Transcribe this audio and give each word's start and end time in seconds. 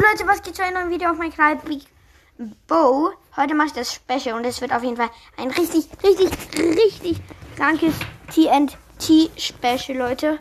Leute, 0.00 0.28
was 0.28 0.42
geht 0.42 0.54
zu 0.54 0.62
einem 0.62 0.74
neuen 0.74 0.90
Video 0.90 1.10
auf 1.10 1.18
meinem 1.18 1.34
Kanal 1.34 1.56
Big 1.56 1.82
Bow? 2.68 3.10
Heute 3.36 3.54
mache 3.54 3.66
ich 3.66 3.72
das 3.72 3.92
Special 3.92 4.36
und 4.36 4.44
es 4.44 4.60
wird 4.60 4.72
auf 4.72 4.84
jeden 4.84 4.96
Fall 4.96 5.10
ein 5.36 5.50
richtig, 5.50 5.88
richtig, 6.04 6.30
richtig 6.56 7.20
krankes 7.56 7.94
TNT 8.32 9.28
Special, 9.36 9.98
Leute. 9.98 10.38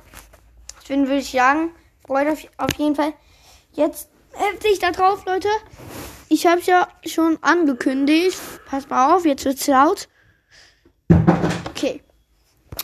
Deswegen 0.80 1.08
würde 1.08 1.22
ich 1.22 1.32
sagen, 1.32 1.72
freut 2.06 2.28
euch 2.28 2.50
auf 2.58 2.72
jeden 2.78 2.96
Fall 2.96 3.14
jetzt 3.72 4.10
heftig 4.34 4.78
da 4.78 4.92
drauf, 4.92 5.26
Leute. 5.26 5.50
Ich 6.30 6.46
habe 6.46 6.60
es 6.60 6.68
ja 6.68 6.88
schon 7.04 7.40
angekündigt. 7.42 8.40
Pass 8.68 8.88
mal 8.90 9.16
auf, 9.16 9.26
jetzt 9.26 9.44
wird's 9.44 9.66
laut. 9.66 10.08
Okay. 11.72 12.04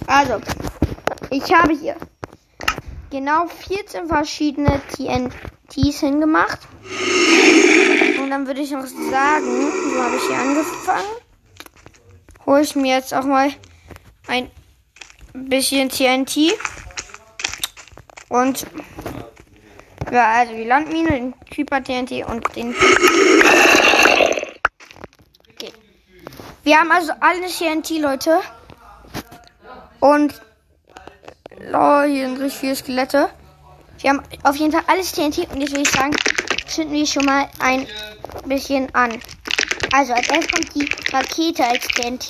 Also, 0.08 0.42
ich 1.30 1.54
habe 1.54 1.74
hier 1.74 1.98
genau 3.12 3.46
14 3.46 4.08
verschiedene 4.08 4.82
TNTs 5.74 6.00
hingemacht. 6.00 6.60
Und 8.20 8.30
dann 8.30 8.48
würde 8.48 8.62
ich 8.62 8.72
noch 8.72 8.86
sagen, 8.86 9.72
so 9.94 10.04
habe 10.04 10.16
ich 10.16 10.24
hier 10.24 10.38
angefangen. 10.38 11.08
Hole 12.46 12.62
ich 12.62 12.76
mir 12.76 12.96
jetzt 12.96 13.14
auch 13.14 13.26
mal 13.26 13.52
ein 14.28 14.52
bisschen 15.34 15.90
TNT. 15.90 16.54
Und 18.30 18.66
ja, 20.12 20.32
also 20.32 20.54
die 20.54 20.66
Landmine, 20.66 21.10
den 21.10 21.34
Creeper 21.50 21.84
TNT 21.84 22.26
und 22.28 22.56
den. 22.56 22.76
Okay. 25.52 25.72
Wir 26.64 26.80
haben 26.80 26.92
also 26.92 27.14
alle 27.20 27.48
TNT, 27.48 28.00
Leute. 28.00 28.40
Und 30.00 30.42
oh, 31.74 32.02
hier 32.04 32.28
sind 32.28 32.40
richtig 32.42 32.60
viele 32.60 32.76
Skelette. 32.76 33.30
Wir 34.04 34.10
haben 34.10 34.22
auf 34.44 34.58
jeden 34.58 34.74
Fall 34.74 34.84
alles 34.88 35.14
TNT 35.14 35.50
und 35.50 35.62
jetzt 35.62 35.72
würde 35.72 35.84
ich 35.84 35.92
sagen, 35.92 36.14
zünden 36.68 36.94
wir 36.94 37.08
schon 37.08 37.24
mal 37.24 37.50
ein 37.60 37.88
bisschen 38.44 38.94
an. 38.94 39.18
Also 39.94 40.12
als 40.14 40.28
erstes 40.28 40.52
kommt 40.52 40.76
die 40.76 40.90
Rakete 41.14 41.66
als 41.66 41.88
TNT. 41.88 42.30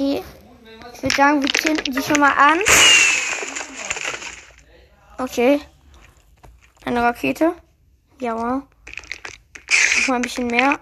Ich 0.94 1.01
würde 1.01 1.16
sagen, 1.16 1.41
wir 1.41 1.49
zünden 1.49 1.91
die 1.91 2.03
schon 2.03 2.19
mal 2.19 2.31
an. 2.33 2.59
Okay. 5.17 5.61
Eine 6.85 7.01
Rakete. 7.01 7.55
Ja. 8.19 8.35
Noch 8.35 10.07
mal 10.07 10.17
ein 10.17 10.21
bisschen 10.21 10.45
mehr. 10.45 10.79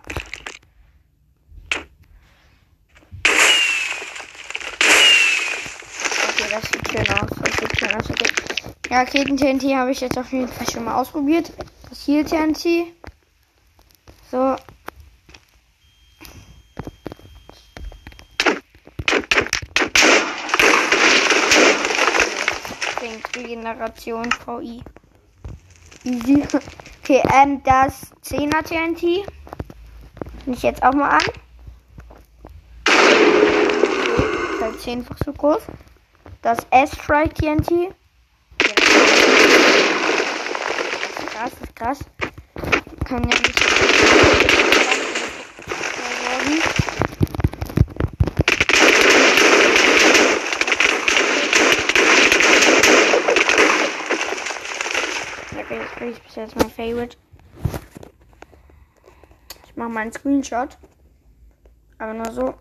Okay, 6.28 6.50
das 6.52 6.64
sieht 6.64 6.92
schön 6.92 7.09
aus. 7.16 7.30
Das 7.42 7.58
sieht 7.58 7.80
schön 7.80 7.95
aus. 7.95 8.09
Okay. 8.09 8.50
Raketen-TNT 8.92 9.73
habe 9.73 9.92
ich 9.92 10.02
jetzt 10.02 10.17
auf 10.17 10.31
jeden 10.34 10.50
Fall 10.50 10.70
schon 10.70 10.84
mal 10.84 10.95
ausprobiert. 10.95 11.52
Das 11.89 12.03
hier 12.03 12.25
TNT. 12.25 12.88
So. 14.30 14.56
Regeneration 23.34 24.25
VI. 24.45 24.84
Easy. 26.03 26.44
Okay, 27.02 27.22
ähm, 27.34 27.64
das 27.64 28.12
10er 28.25 28.62
TNT. 28.64 29.25
Nehme 30.45 30.58
ich 30.58 30.64
jetzt 30.64 30.84
auch 30.84 30.94
mal 30.94 31.17
an. 31.17 31.23
Halt 34.62 34.81
zehnfach 34.81 35.17
so 35.23 35.31
groß. 35.31 35.62
Das 36.42 36.59
S-Strike 36.72 37.34
TNT. 37.36 37.94
Krass, 41.31 41.52
ist 41.61 41.75
krass. 41.75 42.00
Kann 43.06 43.23
ja 43.30 43.39
nicht. 43.39 43.61
Das 56.02 56.09
ist 56.09 56.23
bis 56.23 56.35
jetzt 56.35 56.56
mein 56.56 56.69
Favorite. 56.72 57.16
Ich 59.66 59.75
mache 59.75 59.90
mal 59.90 60.00
einen 60.02 60.12
Screenshot. 60.12 60.78
Aber 62.00 62.13
nur 62.13 62.31
so. 62.31 62.56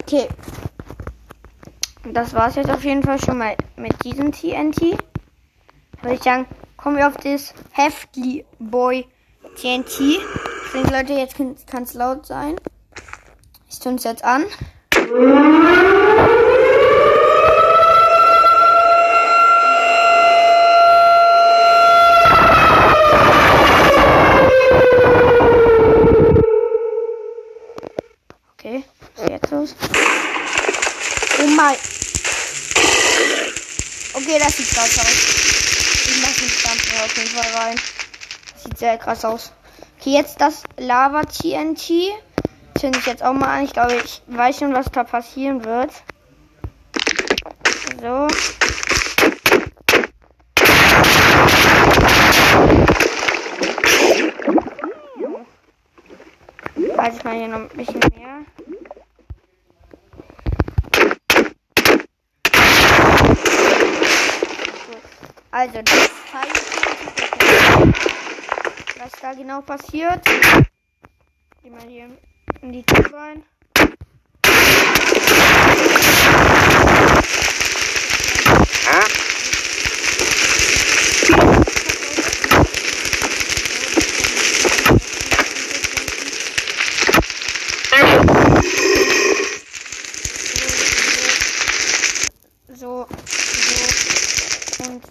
Okay. 0.00 0.28
Das 2.12 2.34
war 2.34 2.48
es 2.48 2.56
jetzt 2.56 2.70
auf 2.70 2.84
jeden 2.84 3.02
Fall 3.02 3.18
schon 3.18 3.38
mal 3.38 3.56
mit 3.76 4.04
diesem 4.04 4.30
TNT. 4.30 4.98
Würde 6.02 6.14
ich 6.14 6.22
sagen, 6.22 6.46
kommen 6.76 6.96
wir 6.98 7.08
auf 7.08 7.16
das 7.16 7.54
Heftly 7.72 8.44
Boy 8.58 9.06
TNT. 9.56 10.00
Ich 10.00 10.72
denke, 10.72 10.92
Leute, 10.92 11.14
jetzt 11.14 11.36
kann 11.66 11.82
es 11.82 11.94
laut 11.94 12.26
sein. 12.26 12.56
Ich 13.70 13.78
tue 13.78 13.94
es 13.94 14.04
jetzt 14.04 14.22
an. 14.22 14.44
Okay, 28.52 28.84
was 29.16 29.24
ist 29.24 29.30
jetzt 29.30 29.50
los? 29.50 29.74
Oh 31.40 31.46
mein. 31.46 31.76
Okay, 34.16 34.33
das 34.44 34.58
sieht 34.58 34.70
krass 34.70 34.98
aus. 34.98 36.06
Ich 36.06 36.20
mach 36.20 36.34
den 36.36 36.48
Stampfer 36.50 37.04
auf 37.04 37.16
jeden 37.16 37.30
Fall 37.30 37.62
rein. 37.62 37.80
Sieht 38.62 38.78
sehr 38.78 38.98
krass 38.98 39.24
aus. 39.24 39.52
Okay, 39.98 40.10
jetzt 40.10 40.38
das 40.40 40.62
Lava 40.76 41.22
TNT. 41.22 42.12
Zünde 42.78 42.98
ich 42.98 43.06
jetzt 43.06 43.22
auch 43.22 43.32
mal 43.32 43.58
an. 43.58 43.64
Ich 43.64 43.72
glaube, 43.72 43.94
ich 44.04 44.20
weiß 44.26 44.58
schon, 44.58 44.74
was 44.74 44.86
da 44.92 45.04
passieren 45.04 45.64
wird. 45.64 45.92
So. 48.02 48.26
Weiß 56.96 57.16
ich 57.16 57.24
mal 57.24 57.34
hier 57.34 57.48
noch 57.48 57.60
ein 57.60 57.68
bisschen 57.68 58.00
mehr. 58.14 58.73
Also, 65.54 65.82
das 65.82 66.10
was 68.98 69.12
da 69.22 69.34
genau 69.34 69.60
passiert. 69.60 70.20
Geh 71.62 71.70
mal 71.70 71.86
hier 71.86 72.08
in 72.60 72.72
die 72.72 72.82
Tür 72.82 73.14
rein. 73.14 73.44
So, 92.66 93.06
so 93.06 93.06
und 94.78 95.02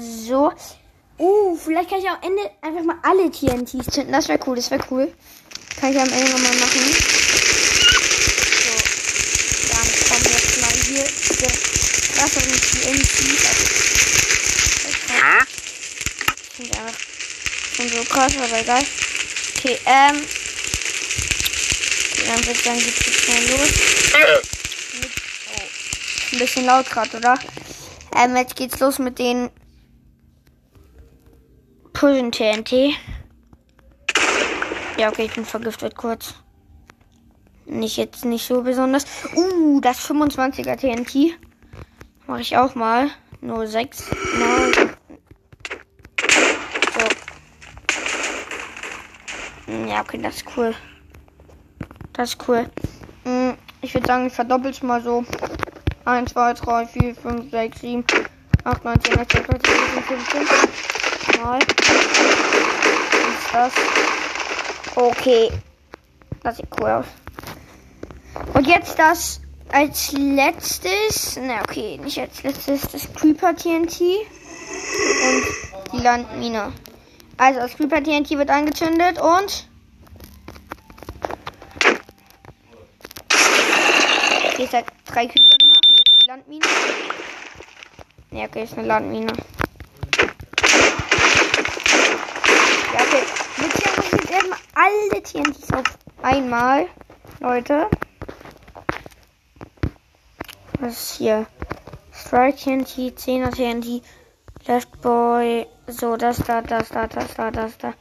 so. 0.00 0.52
Uh, 1.18 1.54
vielleicht 1.56 1.90
kann 1.90 2.00
ich 2.00 2.08
am 2.08 2.13
Ende 2.24 2.50
einfach 2.62 2.82
mal 2.84 2.96
alle 3.02 3.30
TNTs 3.30 3.92
zünden. 3.92 4.12
Das 4.12 4.28
wäre 4.28 4.40
cool, 4.46 4.56
das 4.56 4.70
wäre 4.70 4.82
cool. 4.90 5.12
Kann 5.78 5.92
ich 5.92 6.00
am 6.00 6.08
Ende 6.08 6.30
nochmal 6.30 6.54
machen. 6.54 6.80
So, 8.64 8.72
dann 9.68 9.88
kommen 10.08 10.24
jetzt 10.32 10.60
mal 10.62 10.72
hier 10.86 11.04
diese 11.04 11.46
krasseren 12.14 12.48
TNTs. 12.48 13.44
Also, 13.44 13.64
das 16.26 16.56
sind 16.56 16.78
einfach 16.78 16.98
schon 17.76 17.88
so 17.90 18.04
krass, 18.04 18.32
aber 18.38 18.58
egal. 18.60 18.82
Okay, 19.58 19.78
ähm. 19.84 20.16
Okay, 22.12 22.24
dann 22.26 22.40
ich 22.50 22.62
sagen, 22.62 22.78
geht's 22.78 23.06
jetzt 23.06 23.20
schnell 23.20 23.44
los. 23.50 23.70
Mit, 25.00 25.10
oh, 25.54 25.62
ein 26.32 26.38
bisschen 26.38 26.64
laut 26.64 26.88
gerade, 26.90 27.16
oder? 27.18 27.38
Ähm, 28.16 28.36
jetzt 28.36 28.56
geht's 28.56 28.78
los 28.80 28.98
mit 28.98 29.18
den 29.18 29.50
Pullen 32.04 32.30
TNT. 32.30 32.92
Ja, 34.98 35.08
okay, 35.08 35.24
ich 35.24 35.32
bin 35.32 35.46
vergiftet 35.46 35.96
kurz. 35.96 36.34
Nicht 37.64 37.96
jetzt 37.96 38.26
nicht 38.26 38.46
so 38.46 38.60
besonders. 38.60 39.06
Uh, 39.34 39.80
das 39.80 40.00
25er 40.00 40.76
TNT. 40.76 41.38
Mache 42.26 42.42
ich 42.42 42.58
auch 42.58 42.74
mal. 42.74 43.08
Nur 43.40 43.66
6. 43.66 44.10
Mal. 44.38 44.72
So. 49.66 49.78
Ja, 49.88 50.02
okay, 50.02 50.18
das 50.18 50.36
ist 50.36 50.44
cool. 50.58 50.74
Das 52.12 52.34
ist 52.34 52.46
cool. 52.46 52.68
Ich 53.80 53.94
würde 53.94 54.06
sagen, 54.06 54.26
ich 54.26 54.34
verdoppel's 54.34 54.82
mal 54.82 55.02
so. 55.02 55.24
1, 56.04 56.32
2, 56.32 56.52
3, 56.52 56.86
4, 56.86 57.14
5, 57.14 57.50
6, 57.50 57.80
7, 57.80 58.04
8, 58.64 58.84
9, 58.84 59.00
10, 59.00 59.16
11, 59.16 59.28
12, 59.28 59.46
13, 59.46 60.02
14, 60.02 60.46
15. 60.46 60.93
Mal. 61.42 61.58
das. 63.52 63.72
Okay. 64.94 65.50
Das 66.42 66.56
sieht 66.58 66.66
cool 66.78 66.90
aus. 66.90 67.06
Und 68.52 68.66
jetzt 68.66 68.98
das 68.98 69.40
als 69.70 70.12
letztes. 70.12 71.38
Na, 71.40 71.62
okay, 71.62 71.98
nicht 71.98 72.18
als 72.18 72.42
letztes. 72.42 72.82
Das 72.82 73.12
Creeper 73.14 73.56
TNT. 73.56 74.00
Und 74.00 75.44
die 75.92 76.02
Landmine. 76.02 76.72
Also, 77.36 77.60
das 77.60 77.74
Creeper 77.76 78.02
TNT 78.02 78.30
wird 78.32 78.50
angezündet 78.50 79.20
und. 79.20 79.68
Hier 84.56 84.64
ist 84.66 84.72
halt 84.72 84.86
drei 85.06 85.26
Creeper 85.26 85.56
gemacht. 85.58 85.86
Und 85.88 85.96
jetzt 85.96 86.22
die 86.22 86.26
Landmine. 86.26 86.66
Ja, 88.30 88.44
okay, 88.44 88.64
ist 88.64 88.78
eine 88.78 88.86
Landmine. 88.86 89.32
Ja, 92.92 93.00
okay. 93.00 93.22
Jetzt 93.58 93.86
haben 93.86 94.02
wir 94.10 94.18
jetzt 94.18 94.30
erstmal 94.30 94.58
alle 94.84 95.22
TNTs 95.22 95.72
auf 95.72 95.98
einmal. 96.22 96.86
Leute. 97.40 97.88
Was 100.80 100.92
ist 100.92 101.18
hier? 101.18 101.46
Strike 102.12 102.56
TNT, 102.56 103.18
10er 103.18 103.50
TNT, 103.50 104.02
Left 104.66 105.00
Boy, 105.00 105.66
so, 105.86 106.16
das 106.16 106.38
da, 106.38 106.62
das 106.62 106.88
da, 106.88 107.06
das 107.06 107.34
da, 107.34 107.50
das 107.50 107.78
da. 107.78 107.94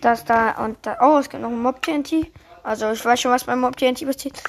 Das 0.00 0.24
da 0.24 0.64
und 0.64 0.78
da. 0.82 0.98
Oh, 1.00 1.18
es 1.18 1.28
gibt 1.28 1.42
noch 1.42 1.50
ein 1.50 1.62
Mob 1.62 1.82
TNT. 1.82 2.30
Also, 2.62 2.90
ich 2.92 3.04
weiß 3.04 3.20
schon, 3.20 3.32
was 3.32 3.44
beim 3.44 3.60
Mob 3.60 3.76
TNT 3.76 4.06
passiert. 4.06 4.42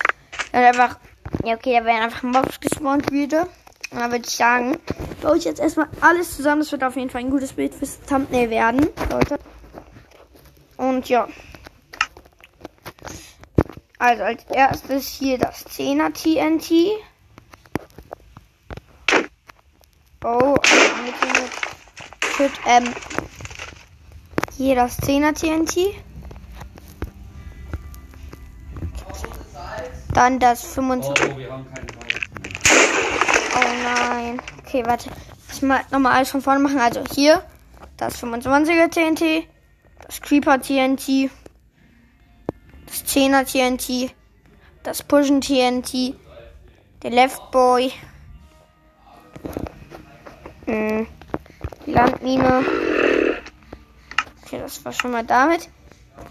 Ja, 0.53 0.69
einfach, 0.69 0.97
ja, 1.43 1.55
okay, 1.55 1.77
da 1.77 1.85
werden 1.85 2.03
einfach 2.03 2.23
Mobs 2.23 2.59
gespawnt 2.59 3.11
wieder. 3.11 3.47
Und 3.91 3.99
dann 3.99 4.11
würde 4.11 4.25
ich 4.25 4.35
sagen, 4.35 4.77
baue 5.21 5.37
ich 5.37 5.45
jetzt 5.45 5.59
erstmal 5.59 5.87
alles 6.01 6.35
zusammen. 6.35 6.61
Das 6.61 6.71
wird 6.71 6.83
auf 6.83 6.95
jeden 6.95 7.09
Fall 7.09 7.21
ein 7.21 7.29
gutes 7.29 7.53
Bild 7.53 7.73
fürs 7.73 7.99
Thumbnail 8.01 8.49
werden, 8.49 8.89
Leute. 9.09 9.39
Und 10.77 11.07
ja. 11.09 11.27
Also 13.97 14.23
als 14.23 14.43
erstes 14.45 15.07
hier 15.07 15.37
das 15.37 15.65
10er 15.67 16.11
TNT. 16.13 16.91
Oh, 20.23 20.55
mit, 22.39 22.51
ähm, 22.65 22.93
hier 24.57 24.75
das 24.75 24.99
10er 24.99 25.33
TNT. 25.33 25.95
Dann 30.13 30.39
das 30.39 30.63
25. 30.73 31.25
Oh, 31.25 31.37
wir 31.37 31.51
haben 31.51 31.65
keine 31.73 31.87
Zeit. 31.87 32.21
Oh 33.55 33.83
nein. 33.83 34.41
Okay, 34.65 34.83
warte. 34.85 35.09
Ich 35.51 35.61
mal 35.61 35.81
nochmal 35.91 36.13
alles 36.13 36.31
von 36.31 36.41
vorne 36.41 36.59
machen. 36.59 36.79
Also 36.79 37.03
hier 37.13 37.43
das 37.97 38.21
25er 38.21 38.89
TNT, 38.89 39.47
das 40.01 40.21
Creeper 40.21 40.61
TNT, 40.61 41.29
das 42.85 43.05
10er 43.05 43.45
TNT, 43.45 44.13
das 44.83 45.03
Pushen 45.03 45.41
TNT, 45.41 46.15
der 47.03 47.11
Left 47.11 47.51
Boy, 47.51 47.91
hm, 50.65 51.07
die 51.85 51.91
Landmine. 51.91 52.65
Okay, 54.43 54.59
das 54.59 54.83
war 54.83 54.91
schon 54.91 55.11
mal 55.11 55.23
damit. 55.23 55.69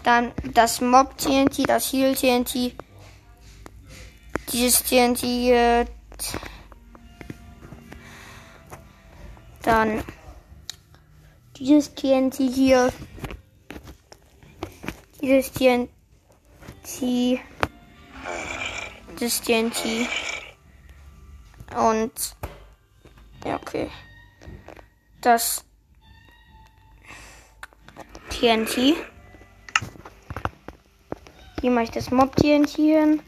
Dann 0.03 0.31
das 0.53 0.81
Mob 0.81 1.17
TNT, 1.17 1.67
das 1.67 1.91
Heal 1.91 2.15
TNT, 2.15 2.73
dieses 4.51 4.83
TNT 4.83 5.19
hier. 5.19 5.85
Dann 9.61 10.03
dieses 11.57 11.93
TNT 11.95 12.35
hier. 12.35 12.91
Dieses 15.25 15.51
TNT. 15.53 15.89
Das 19.19 19.41
TNT. 19.41 20.07
Und. 21.75 22.11
Ja, 23.43 23.55
okay. 23.55 23.89
Das 25.21 25.65
TNT. 28.29 28.93
Hier 31.59 31.71
mache 31.71 31.85
ich 31.85 31.89
das 31.89 32.11
Mob 32.11 32.35
TNT 32.35 32.69
hin. 32.75 33.23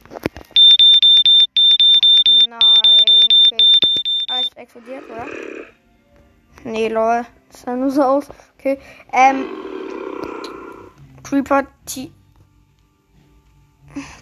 Nein. 2.47 2.59
Okay. 3.44 3.63
Alles 4.27 4.53
explodiert, 4.53 5.03
oder? 5.09 5.25
Nee, 6.63 6.89
lol. 6.89 7.25
Das 7.51 7.61
sah 7.61 7.75
nur 7.75 7.89
so 7.89 8.03
aus. 8.03 8.29
Okay. 8.55 8.79
Ähm. 9.11 9.66
Creeper 11.27 11.68
T. 11.85 12.09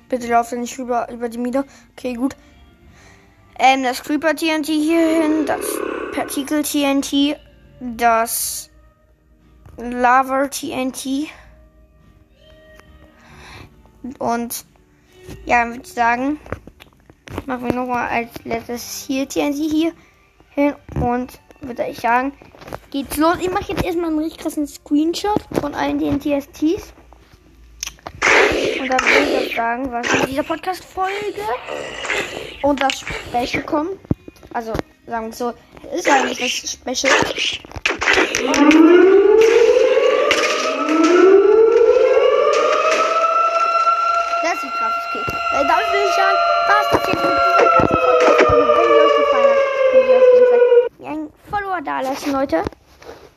Bitte 0.10 0.28
laufe 0.28 0.56
nicht 0.56 0.80
rüber 0.80 1.08
über 1.12 1.30
die 1.30 1.38
Mieter. 1.38 1.64
Okay, 1.92 2.16
gut. 2.16 2.36
Ähm, 3.60 3.84
das 3.84 4.02
Creeper 4.02 4.36
TNT 4.36 4.66
hier 4.66 5.22
hin, 5.22 5.46
das 5.46 5.64
Partikel 6.16 6.64
TNT, 6.64 7.38
das 7.80 8.72
Lava 9.78 10.48
TNT. 10.48 11.28
Und 14.18 14.66
ja, 15.46 15.68
würde 15.68 15.82
ich 15.84 15.94
sagen, 15.94 16.40
machen 17.46 17.66
wir 17.66 17.74
nochmal 17.74 18.08
als 18.10 18.32
letztes 18.46 19.06
hier 19.06 19.30
TNT 19.30 19.58
hier 19.58 19.94
hin 20.56 20.74
und 21.00 21.40
würde 21.62 21.86
ich 21.86 22.00
sagen, 22.00 22.34
geht's 22.96 23.18
los. 23.18 23.36
Ich 23.42 23.52
mache 23.52 23.74
jetzt 23.74 23.84
erstmal 23.84 24.10
einen 24.10 24.20
richtig 24.20 24.40
krassen 24.40 24.66
Screenshot 24.66 25.42
von 25.60 25.76
allen 25.76 26.00
den 26.00 26.22
TSTs. 26.22 26.94
Und 28.80 28.88
dann 28.88 29.02
würde 29.02 29.46
ich 29.46 29.54
sagen, 29.54 29.92
was 29.92 30.14
in 30.14 30.28
dieser 30.28 30.44
Podcast-Folge 30.44 31.42
und 32.62 32.82
das 32.82 33.00
Special 33.02 33.64
kommt. 33.64 34.00
Also, 34.54 34.72
sagen 35.08 35.26
wir 35.28 35.34
so, 35.34 35.54
es 35.92 36.00
ist 36.00 36.10
eigentlich 36.10 36.40
das 36.40 36.72
Special. 36.72 37.12
Das 44.42 44.62
sieht 44.62 44.72
krass 44.72 44.94
okay. 45.10 45.24
Äh, 45.52 45.68
damit 45.68 45.86
würde 45.92 46.08
ich 46.08 46.16
sagen, 46.16 46.38
was 46.68 46.86
das 46.92 47.08
jetzt 47.08 47.26
mit 47.26 47.34
dieser 47.34 47.70
krassen 47.72 47.98
Podcast-Folge. 47.98 48.72
Wenn 48.72 48.88
die 48.88 49.00
euch 49.02 49.18
gefallen 49.18 49.50
hat, 49.50 49.60
könnt 49.92 50.08
ihr 50.08 50.16
auf 50.16 50.24
jeden 50.34 50.48
Fall 50.48 50.62
einen 51.12 51.26
Follower 51.52 51.82
da 51.84 52.00
lassen, 52.00 52.32
Leute. 52.32 52.64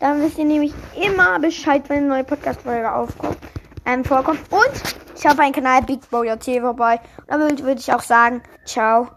Dann 0.00 0.23
wisst 0.23 0.39
ihr 0.39 0.45
nämlich 0.45 0.73
immer 1.00 1.39
Bescheid, 1.39 1.83
wenn 1.89 1.99
eine 1.99 2.09
neue 2.09 2.25
Podcast-Folge 2.25 2.93
aufkommt, 2.93 3.39
ähm, 3.85 4.05
vorkommt. 4.05 4.40
Und 4.50 4.97
ich 5.17 5.26
habe 5.26 5.43
einen 5.43 5.52
Kanal 5.52 5.83
Big 5.83 6.09
Boy 6.11 6.37
TV 6.38 6.67
vorbei. 6.67 7.00
Und 7.19 7.28
dann 7.28 7.40
würde 7.40 7.64
würd 7.64 7.81
ich 7.81 7.93
auch 7.93 8.02
sagen, 8.02 8.43
ciao, 8.64 9.09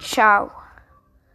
ciao. 0.00 0.50